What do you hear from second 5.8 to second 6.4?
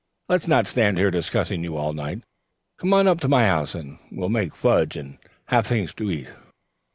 to eat."